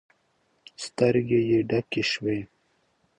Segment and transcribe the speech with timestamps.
[0.85, 2.39] سترګې يې ډکې شوې.